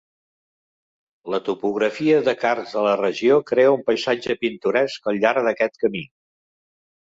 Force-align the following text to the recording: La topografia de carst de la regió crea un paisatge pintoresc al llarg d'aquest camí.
La 1.33 1.39
topografia 1.49 2.23
de 2.29 2.33
carst 2.45 2.75
de 2.79 2.87
la 2.87 2.95
regió 3.03 3.39
crea 3.53 3.77
un 3.77 3.87
paisatge 3.93 4.39
pintoresc 4.47 5.15
al 5.15 5.23
llarg 5.23 5.49
d'aquest 5.53 5.83
camí. 5.87 6.07